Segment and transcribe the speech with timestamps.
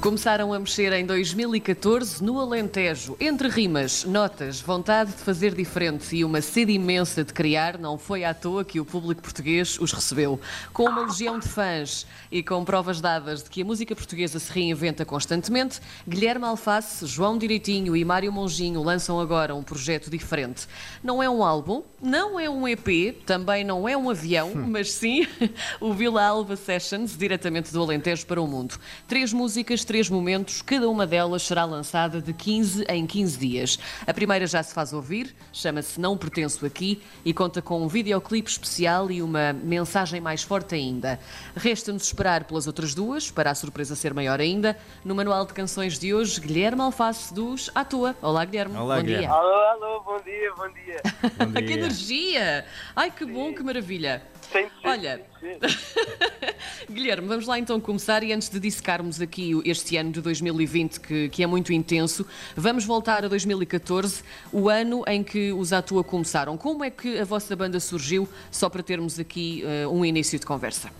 [0.00, 3.16] Começaram a mexer em 2014 no Alentejo.
[3.18, 8.24] Entre rimas, notas, vontade de fazer diferente e uma sede imensa de criar, não foi
[8.24, 10.40] à toa que o público português os recebeu.
[10.72, 14.52] Com uma legião de fãs e com provas dadas de que a música portuguesa se
[14.52, 20.68] reinventa constantemente, Guilherme Alface, João Direitinho e Mário Monjinho lançam agora um projeto diferente.
[21.02, 25.26] Não é um álbum, não é um EP, também não é um avião, mas sim
[25.80, 28.78] o Vila Alva Sessions, diretamente do Alentejo para o mundo.
[29.08, 33.78] Três músicas três momentos, cada uma delas será lançada de 15 em 15 dias.
[34.06, 38.50] A primeira já se faz ouvir, chama-se Não Pertenço Aqui e conta com um videoclipe
[38.50, 41.18] especial e uma mensagem mais forte ainda.
[41.56, 44.76] Resta-nos esperar pelas outras duas, para a surpresa ser maior ainda.
[45.02, 48.14] No manual de canções de hoje, Guilherme Alface dos À Toa.
[48.20, 48.76] Olá, Guilherme.
[48.76, 49.26] Olá, bom Guilherme.
[49.26, 49.34] dia.
[49.34, 51.00] Alô, alô, bom dia, bom dia.
[51.38, 51.74] Bom que dia.
[51.76, 52.64] energia!
[52.94, 54.22] Ai, que bom, que maravilha.
[54.50, 55.20] Ser, Olha.
[56.90, 61.28] Guilherme, vamos lá então começar e antes de dissecarmos aqui este ano de 2020, que,
[61.28, 62.26] que é muito intenso,
[62.56, 66.56] vamos voltar a 2014, o ano em que os Atua começaram.
[66.56, 70.46] Como é que a vossa banda surgiu, só para termos aqui eh, um início de
[70.46, 70.90] conversa?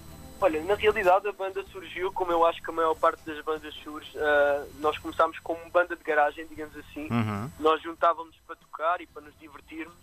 [0.41, 3.75] Olha, na realidade a banda surgiu, como eu acho que a maior parte das bandas
[3.83, 7.09] surge, ah, nós começámos como banda de garagem, digamos assim.
[7.11, 7.51] Uhum.
[7.59, 9.99] Nós juntávamos para tocar e para nos divertirmos,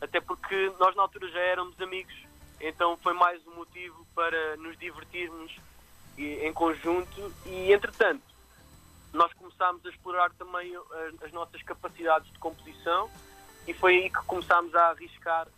[0.00, 2.14] até porque nós na altura já éramos amigos,
[2.60, 5.54] então foi mais um motivo para nos divertirmos
[6.16, 7.32] e- em conjunto.
[7.44, 8.22] E entretanto
[9.12, 13.10] nós começámos a explorar também as, as nossas capacidades de composição.
[13.66, 15.48] E foi aí que começámos a arriscar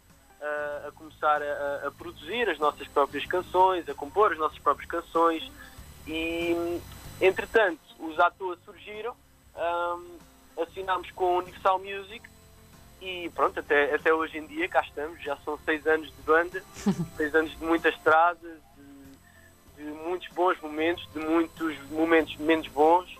[0.41, 1.45] ah, a começar a,
[1.85, 5.51] a- a produzir as nossas próprias canções, a compor as nossas próprias canções.
[6.07, 6.81] E
[7.21, 9.15] entretanto os atores surgiram,
[9.57, 10.19] ahm,
[10.63, 12.29] assinámos com a Universal Music
[13.01, 16.63] e pronto, até, até hoje em dia cá estamos, já são seis anos de banda,
[17.17, 18.39] seis anos de muita estrada,
[19.77, 23.19] de, de muitos bons momentos, de muitos momentos menos bons,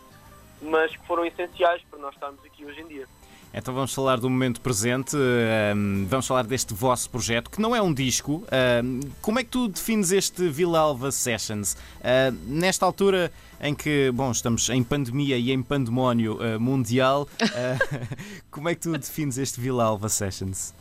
[0.61, 3.07] mas que foram essenciais para nós estarmos aqui hoje em dia.
[3.53, 7.81] Então vamos falar do momento presente, ahm, vamos falar deste vosso projeto, que não é
[7.81, 8.45] um disco.
[8.53, 11.77] ahm, como é que tu defines este Vila Alva Sessions?
[12.05, 17.79] Ah, nesta altura em que, bom, estamos em pandemia e em pandemónio ah, mundial, ah,
[18.51, 20.75] como é que tu defines este Vila Alva Sessions?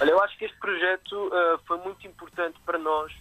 [0.00, 3.12] Olha, eu acho que este projeto ah, foi muito importante para nós,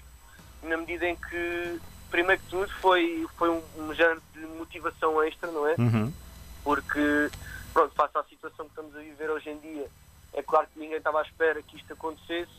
[0.64, 1.80] na medida em que,
[2.10, 5.76] primeiro que tudo, foi, foi um, um género de motivação extra, não é?
[5.78, 6.14] Uhum.
[6.64, 7.30] Porque,
[7.74, 9.88] pronto, face à situação que estamos a viver hoje em dia,
[10.34, 12.52] é claro que ninguém estava à espera que isto acontecesse,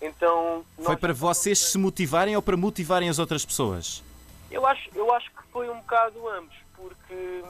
[0.00, 0.64] então...
[0.82, 4.02] Foi para vocês se motivarem ou para motivarem as outras pessoas?
[4.50, 7.44] Eu acho, eu acho que foi um bocado ambos, porque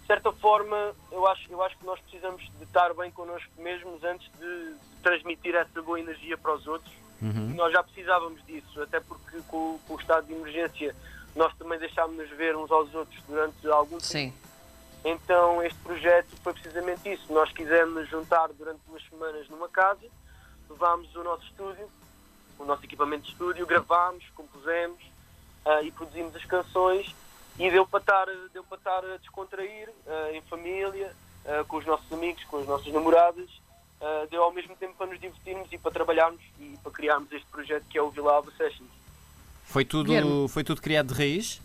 [0.00, 4.04] de certa forma eu acho, eu acho que nós precisamos de estar bem connosco mesmos
[4.04, 6.92] antes de transmitir essa boa energia para os outros.
[7.20, 7.54] Uhum.
[7.54, 10.94] Nós já precisávamos disso, até porque com, com o estado de emergência
[11.34, 14.04] nós também deixámos-nos ver uns aos outros durante algum tempo.
[14.04, 14.32] Sim.
[15.04, 17.32] Então este projeto foi precisamente isso.
[17.32, 20.06] Nós quisemos juntar durante duas semanas numa casa,
[20.68, 21.88] levámos o nosso estúdio,
[22.58, 25.00] o nosso equipamento de estúdio, gravámos, compusemos
[25.64, 27.14] ah, e produzimos as canções
[27.58, 31.86] e deu para estar, deu para estar a descontrair ah, em família, ah, com os
[31.86, 33.48] nossos amigos, com as nossas namoradas.
[34.00, 37.46] Ah, deu ao mesmo tempo para nos divertirmos e para trabalharmos e para criarmos este
[37.46, 38.90] projeto que é o Vila Alva Sessions.
[39.64, 40.48] Foi tudo, Guilherme.
[40.48, 41.60] foi tudo criado de raiz?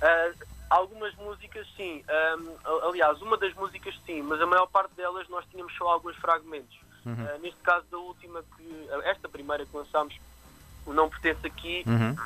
[0.00, 0.32] Ah,
[0.70, 5.28] algumas músicas sim, Ahm, a- aliás, uma das músicas sim, mas a maior parte delas
[5.28, 6.78] nós tínhamos só alguns fragmentos.
[7.06, 10.14] Ah, neste caso da última, que esta primeira que lançámos,
[10.86, 12.16] o Não Pertence Aqui, Uhum.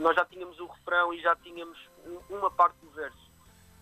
[0.00, 3.16] nós já tínhamos o refrão e já tínhamos um- uma parte do verso.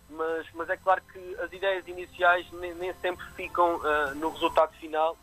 [0.09, 4.71] Mas, mas é claro que as ideias iniciais nem, nem sempre ficam ah, no resultado
[4.73, 5.17] final.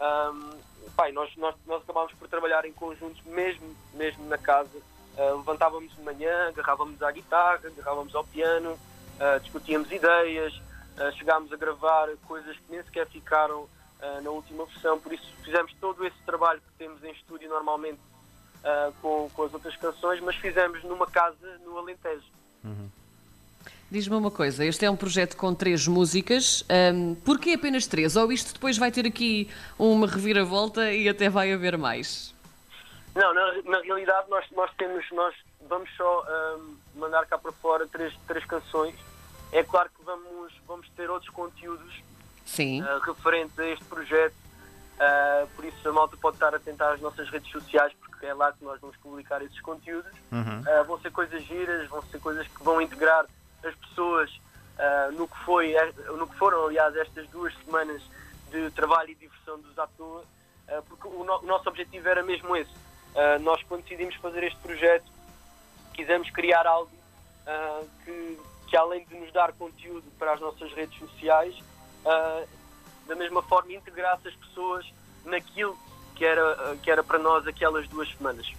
[0.00, 0.58] Ahm,
[0.96, 4.80] pai, nós, nós, nós acabámos por trabalhar em conjunto, mesmo, mesmo na casa.
[5.16, 8.78] Ah, levantávamos de manhã, agarrávamos à guitarra, agarrávamos ao piano,
[9.18, 10.60] ah, discutíamos ideias,
[10.96, 13.68] ah, chegámos a gravar coisas que nem sequer ficaram
[14.22, 14.98] na última versão.
[14.98, 18.00] Por isso fizemos todo esse trabalho que temos em estúdio normalmente
[19.02, 22.24] com, com as outras canções, mas fizemos numa casa no Alentejo.
[23.90, 26.64] Diz-me uma coisa, este é um projeto com três músicas,
[26.94, 28.14] hum, porquê apenas três?
[28.14, 32.32] Ou isto depois vai ter aqui uma reviravolta e até vai haver mais?
[33.16, 35.34] Não, na, na realidade nós, nós temos, nós
[35.68, 38.94] vamos só ahm, mandar cá para fora três, três canções.
[39.50, 42.00] É claro que vamos, vamos ter outros conteúdos
[42.46, 42.82] Sim.
[42.82, 44.36] ah, referentes a este projeto,
[45.00, 48.52] ah, por isso a malta pode estar atenta às nossas redes sociais, porque é lá
[48.52, 50.12] que nós vamos publicar esses conteúdos.
[50.30, 50.62] Uhum.
[50.64, 53.26] Ah, vão ser coisas giras, vão ser coisas que vão integrar
[53.64, 54.30] as pessoas
[54.78, 55.74] ah, no, que foi,
[56.16, 58.02] no que foram, aliás, estas duas semanas
[58.50, 60.24] de trabalho e diversão dos à toa,
[60.68, 62.70] ah, porque o, no- o nosso objetivo era mesmo esse.
[63.14, 65.10] Ah, nós, quando decidimos fazer este projeto,
[65.94, 66.90] quisemos criar algo
[67.46, 71.54] uh, que, que além de nos dar conteúdo para as nossas redes sociais,
[72.06, 72.48] uh,
[73.06, 74.86] da mesma forma integrasse as pessoas
[75.24, 75.76] naquilo
[76.14, 78.50] que era, que era para nós aquelas duas semanas.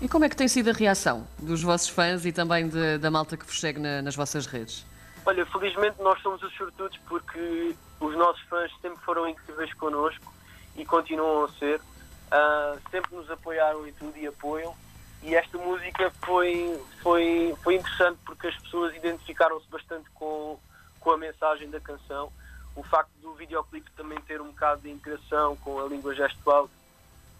[0.00, 3.10] E como é que tem sido a reação dos vossos fãs e também de, da
[3.10, 4.84] malta que vos segue na, nas vossas redes?
[5.24, 10.32] Olha, felizmente nós somos os sortudos porque os nossos fãs sempre foram incríveis connosco
[10.76, 11.80] e continuam a ser.
[11.80, 14.74] Uh, sempre nos apoiaram e tudo e apoiam.
[15.22, 20.58] E esta música foi, foi, foi interessante porque as pessoas identificaram-se bastante com,
[21.00, 22.30] com a mensagem da canção.
[22.76, 26.68] O facto do videoclipe também ter um bocado de integração com a língua gestual,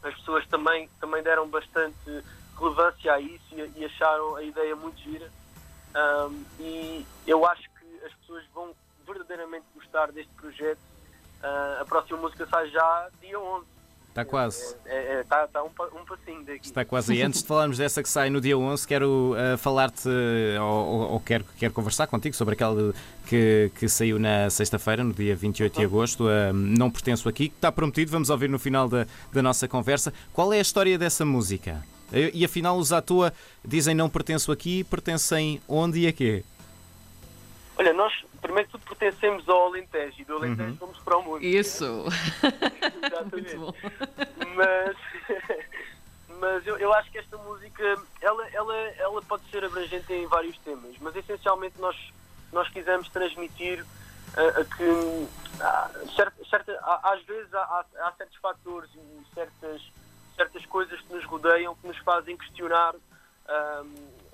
[0.03, 2.25] as pessoas também, também deram bastante
[2.59, 5.31] relevância a isso e, e acharam a ideia muito gira.
[5.95, 8.75] Um, e eu acho que as pessoas vão
[9.07, 10.79] verdadeiramente gostar deste projeto.
[11.43, 13.75] Uh, a próxima música sai já dia 11.
[14.09, 14.63] Está quase.
[14.63, 16.67] Está é, é, tá, tá um, um passinho daqui.
[16.67, 17.13] Está quase.
[17.15, 20.09] E antes de falarmos dessa que sai no dia 11, quero uh, falar-te,
[20.61, 22.95] ou, ou, quero, quero conversar contigo sobre aquela
[23.27, 26.27] que, que saiu na sexta-feira, no dia 28 de agosto.
[26.27, 30.15] Uh, não pertenço aqui, que está prometido, vamos ouvir no final da, da nossa conversa.
[30.33, 31.83] Qual é a história dessa música?
[32.13, 33.33] E afinal, os à toa
[33.65, 36.45] dizem não pertenço aqui, pertencem onde e a quê?
[37.77, 38.13] Olha, nós
[38.45, 40.77] primeiro tudo pertencemos ao Alentejo e do Alentejo uhum.
[40.77, 41.43] vamos para o mundo.
[41.43, 42.05] Isso!
[43.03, 43.57] Exatamente.
[44.55, 44.97] Mas,
[46.41, 50.57] mas eu, eu acho que esta música ela, ela, ela pode ser abrangente em vários
[50.59, 51.97] temas, mas essencialmente nós,
[52.53, 58.37] nós quisemos transmitir uh, que uh, certa, certa, uh, às vezes há, há, há certos
[58.37, 59.83] fatores e certas
[60.37, 64.25] certas coisas que nos rodeiam que nos fazem questionar um,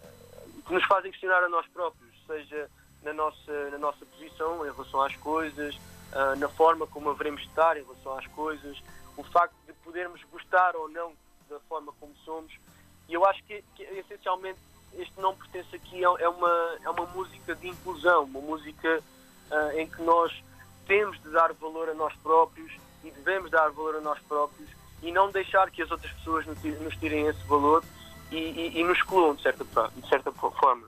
[0.70, 2.70] que nos fazem questionar a nós próprios, seja
[3.02, 7.48] na nossa, na nossa posição em relação às coisas, uh, na forma como haveremos de
[7.48, 8.80] estar em relação às coisas,
[9.16, 11.12] o facto de podermos gostar ou não
[11.48, 12.52] da forma como somos.
[13.08, 14.60] E eu acho que, que essencialmente
[14.94, 19.02] este não pertence aqui é uma, é uma música de inclusão, uma música
[19.50, 20.32] uh, em que nós
[20.86, 24.68] temos de dar valor a nós próprios e devemos dar valor a nós próprios
[25.02, 27.82] e não deixar que as outras pessoas nos tirem esse valor
[28.30, 29.64] e, e, e nos excluam de certa,
[29.96, 30.86] de certa forma.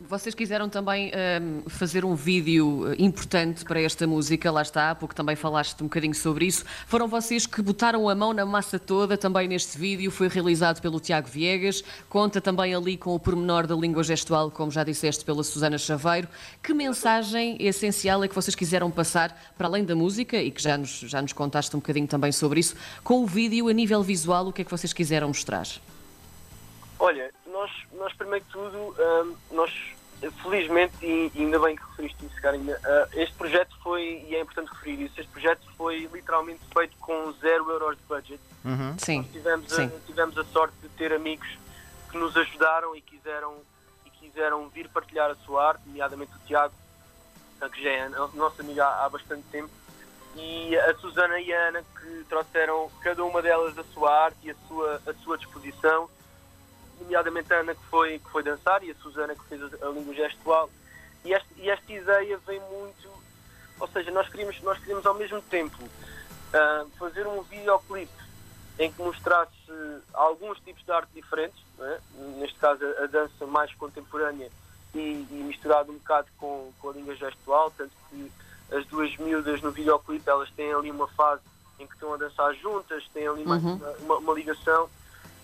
[0.00, 5.14] Vocês quiseram também um, fazer um vídeo eh, importante para esta música, lá está, pouco
[5.14, 6.64] também falaste um bocadinho sobre isso.
[6.86, 10.98] Foram vocês que botaram a mão na massa toda também neste vídeo, foi realizado pelo
[10.98, 15.44] Tiago Viegas, conta também ali com o pormenor da língua gestual, como já disseste, pela
[15.44, 16.26] Susana Chaveiro.
[16.60, 20.76] Que mensagem essencial é que vocês quiseram passar, para além da música, e que já
[20.76, 22.74] nos, já nos contaste um bocadinho também sobre isso,
[23.04, 25.68] com o vídeo, a nível visual, o que é que vocês quiseram mostrar?
[26.98, 29.72] Olha, nós, nós primeiro que tudo, um, nós
[30.42, 34.70] felizmente, e ainda bem que referiste isso, Carina, uh, este projeto foi, e é importante
[34.72, 38.40] referir isso, este projeto foi literalmente feito com zero euros de budget.
[38.64, 38.96] Uhum.
[38.98, 39.18] Sim.
[39.18, 39.84] Nós tivemos, Sim.
[39.84, 41.48] A, tivemos a sorte de ter amigos
[42.10, 43.54] que nos ajudaram e quiseram,
[44.06, 46.74] e quiseram vir partilhar a sua arte, nomeadamente o Tiago,
[47.72, 49.70] que já é nossa amiga há, há bastante tempo,
[50.36, 54.50] e a Susana e a Ana que trouxeram cada uma delas a sua arte e
[54.50, 56.08] a sua, a sua disposição
[57.00, 60.14] nomeadamente a Ana que foi, que foi dançar e a Susana que fez a, língua
[60.14, 60.70] gestual.
[61.24, 63.08] E, este, e esta ideia vem muito,
[63.80, 68.24] ou seja, nós queríamos, nós queríamos ao mesmo tempo uh, fazer um videoclipe
[68.78, 69.54] em que mostrasse
[70.12, 72.00] alguns tipos de arte diferentes, é?
[72.38, 74.50] neste caso a, a, dança mais contemporânea
[74.94, 78.30] e, e misturado um bocado com, com a língua gestual, tanto que
[78.72, 81.42] as duas miúdas no videoclipe elas têm ali uma fase
[81.78, 83.74] em que estão a dançar juntas, têm ali uhum.
[83.74, 84.88] uma, uma, uma ligação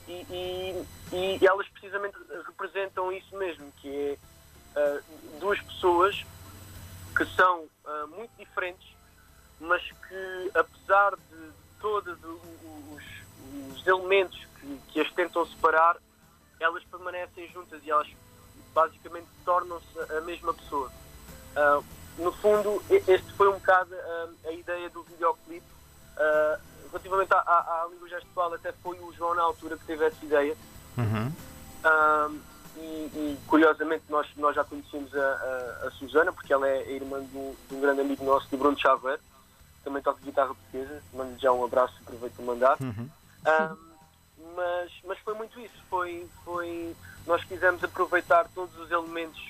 [0.08, 2.16] e, e, e, elas precisamente
[2.46, 4.18] representam isso mesmo, que
[4.74, 5.02] é uh,
[5.38, 6.24] duas pessoas
[7.16, 8.88] que são uh, muito diferentes,
[9.60, 13.02] mas que apesar de todos os,
[13.72, 15.96] os elementos que, que, as tentam separar,
[16.58, 18.08] elas permanecem juntas e elas
[18.74, 20.90] basicamente tornam-se a mesma pessoa.
[21.56, 21.84] Uh,
[22.18, 23.94] no fundo, este foi um bocado
[24.44, 25.66] a ideia do videoclipe.
[26.16, 30.04] Uh, relativamente à, à, à língua gestual, até foi o João na altura que teve
[30.04, 30.56] essa ideia.
[30.98, 31.32] Uhum.
[31.84, 32.40] Um,
[32.76, 37.22] e, e, curiosamente nós, nós já conhecemos a, a, a Susana, porque ela é irmã
[37.24, 39.18] de um, de um, grande amigo nosso, do Bruno Xavier,
[39.84, 41.02] também toca guitarra portuguesa.
[41.12, 42.76] Mando já um abraço e aproveito para mandar.
[42.80, 43.08] Uhum.
[43.46, 45.74] Um, mas, mas foi muito isso.
[45.88, 46.94] Foi, foi,
[47.26, 49.40] nós quisemos aproveitar todos os elementos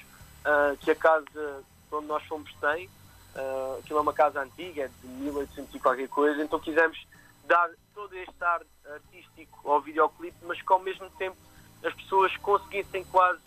[0.45, 2.89] uh, que a casa onde nós fomos tem.
[3.35, 7.07] Uh, aquilo é uma casa antiga, é de 1800 e qualquer coisa, então quisemos
[7.51, 11.37] dar todo este ar artístico ao videoclipe, mas que ao mesmo tempo
[11.85, 13.41] as pessoas conseguissem quase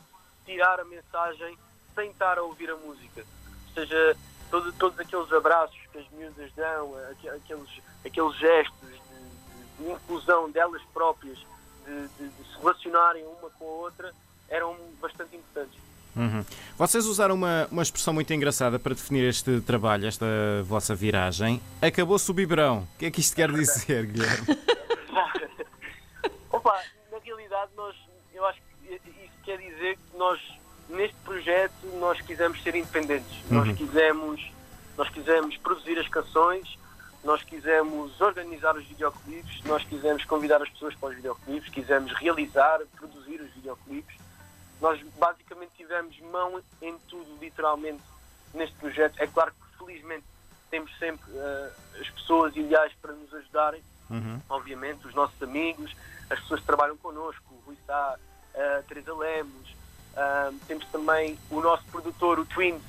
[0.43, 1.57] tirar a mensagem
[1.95, 3.25] sem estar a ouvir a música.
[3.67, 4.17] Ou seja,
[4.51, 6.93] todo, todos aqueles abraços que as miúdas dão,
[7.33, 11.37] aqueles, aqueles gestos de, de, de inclusão delas próprias,
[11.85, 14.13] de, de, se relacionarem uma com a outra,
[14.49, 15.79] eram bastante importantes.
[16.15, 16.45] Uhum.
[16.77, 20.25] Vocês usaram uma, uma expressão muito engraçada para definir este trabalho, esta
[20.63, 21.61] vossa viragem.
[21.81, 22.87] Acabou-se o biberão.
[22.95, 24.47] O que é que isto quer dizer, Guilherme?
[26.51, 26.79] Opa,
[27.11, 27.95] na realidade, nós,
[28.33, 30.39] eu acho que isso quer dizer que nós,
[30.89, 33.33] neste projeto, nós quisemos ser independentes.
[33.49, 33.57] Uhum.
[33.57, 34.51] Nós quisemos,
[34.97, 36.77] nós quisemos produzir as canções,
[37.23, 42.81] nós quisemos organizar os videoclipes, nós quisemos convidar as pessoas para os videoclipes, quisemos realizar,
[42.97, 44.22] produzir os videoclipes.
[44.83, 48.03] Nós basicamente tivemos mão em tudo, literalmente,
[48.53, 49.15] neste projeto.
[49.17, 50.25] É claro que, felizmente,
[50.69, 51.71] temos sempre uh,
[52.01, 54.41] as pessoas ideais para nos ajudarem, Uhum.
[54.49, 55.89] obviamente, os nossos amigos,
[56.29, 58.19] as pessoas que trabalham connosco, o Rui Sá,
[58.53, 59.69] a Teresa Lemos,
[60.11, 62.83] uh, temos também o nosso produtor, o Twins,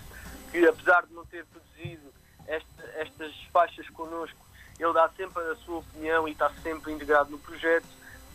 [0.50, 2.12] que apesar de não ter produzido
[2.48, 4.44] esta, estas faixas connosco,
[4.80, 7.86] ele dá sempre a sua opinião e está sempre integrado no projeto.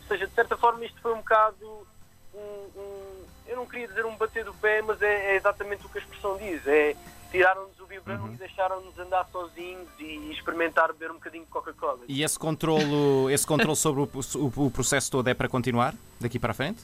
[0.01, 1.87] Ou seja, de certa forma isto foi um bocado
[2.33, 5.89] um, um eu não queria dizer um bater do pé, mas é, é exatamente o
[5.89, 6.95] que a expressão diz, é
[7.31, 8.33] tiraram-nos o vibrão Uhum.
[8.33, 11.99] e deixaram-nos andar sozinhos e experimentar beber um bocadinho de Coca-Cola.
[12.07, 16.39] E esse controlo, esse controle sobre o, o- o processo todo é para continuar daqui
[16.39, 16.81] para a frente?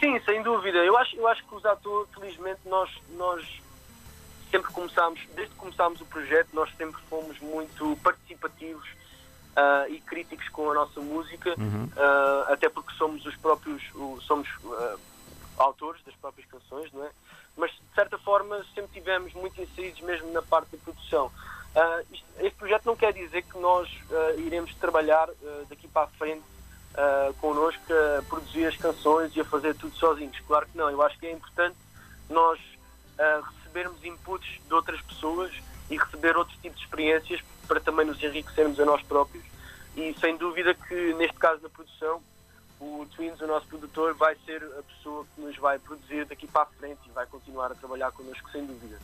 [0.00, 0.78] Sim, sem dúvida.
[0.78, 3.46] Eu acho, eu acho que os atores, felizmente, nós, nós
[4.50, 8.86] sempre começámos, desde que começámos o projeto, nós sempre fomos muito participativos
[9.56, 11.88] ah, e críticos com a nossa música, Uhum.
[11.96, 13.82] ah, até porque somos os próprios,
[14.22, 14.96] somos ah,
[15.58, 17.10] autores das próprias canções, não é?
[17.56, 21.30] Mas, de certa forma, sempre tivemos muito inseridos mesmo na parte da produção.
[21.74, 26.02] Ah, isto- este projeto não quer dizer que nós ah, iremos trabalhar ah, daqui para
[26.04, 26.44] a frente
[26.96, 30.38] uh, connosco a produzir as canções e a fazer tudo sozinhos.
[30.46, 31.76] Claro que não, eu acho que é importante
[32.28, 35.52] nós uh, recebermos inputs de outras pessoas
[35.90, 39.44] e receber outros tipos de experiências para também nos enriquecermos a nós próprios.
[39.94, 42.22] E sem dúvida que neste caso da produção,
[42.80, 46.62] o Twins, o nosso produtor, vai ser a pessoa que nos vai produzir daqui para
[46.62, 48.98] a frente e vai continuar a trabalhar connosco sem dúvida.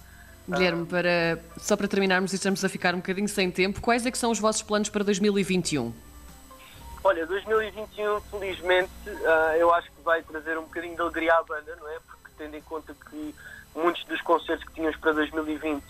[0.48, 4.10] Guilherme, para, só para terminarmos e estamos a ficar um bocadinho sem tempo, quais é
[4.10, 5.92] que são os vossos planos para 2021?
[7.04, 8.90] Olha, 2021, felizmente,
[9.26, 11.98] ah, eu acho que vai trazer um bocadinho de alegria à banda, não é?
[12.06, 13.34] Porque tendo em conta que
[13.74, 15.82] muitos dos concertos que tínhamos para 2020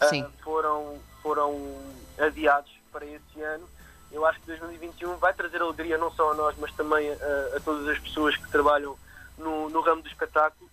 [0.00, 0.26] ah, Sim.
[0.42, 1.76] foram, foram
[2.18, 3.68] adiados para esse ano,
[4.14, 7.60] eu acho que 2021 vai trazer alegria não só a nós, mas também a, a
[7.60, 8.96] todas as pessoas que trabalham
[9.36, 10.70] no, no ramo do espetáculo.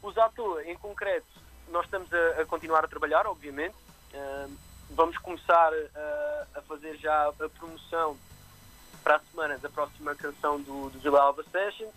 [0.00, 1.26] Os atores, em concreto,
[1.68, 3.74] nós estamos a, a continuar a trabalhar, obviamente.
[4.14, 4.46] Ah,
[4.90, 8.16] vamos começar ah, a fazer já a promoção
[9.02, 11.94] para a semana da próxima canção do, do Vila Alva Sessions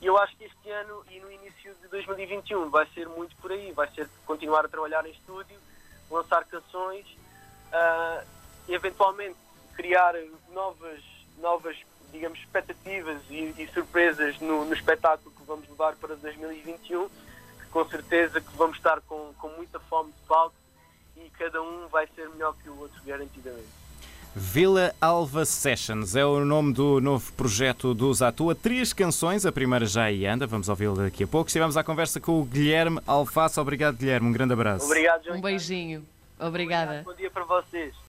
[0.00, 3.52] e eu acho que este ano e no início de 2021 vai ser muito por
[3.52, 5.58] aí, vai ser continuar a trabalhar em estúdio,
[6.10, 7.06] lançar canções,
[7.72, 8.22] ah,
[8.68, 9.36] eventualmente
[9.76, 10.14] criar
[10.52, 11.00] novas,
[11.38, 11.76] novas
[12.12, 17.86] digamos, expectativas e, e surpresas no, no espetáculo que vamos levar para 2021, que com
[17.88, 20.54] certeza que vamos estar com, com muita fome de palco
[21.16, 23.86] e cada um vai ser melhor que o outro, garantidamente.
[24.38, 28.54] Vila Alva Sessions é o nome do novo projeto dos Atua.
[28.54, 31.48] Três canções, a primeira já aí anda, vamos ouvi-la daqui a pouco.
[31.48, 33.58] Estivemos à conversa com o Guilherme Alface.
[33.58, 34.28] Obrigado, Guilherme.
[34.28, 34.84] Um grande abraço.
[34.84, 35.38] Obrigado, João.
[35.38, 36.04] Um beijinho.
[36.38, 37.02] Obrigada.
[37.02, 37.94] Bom dia para vocês.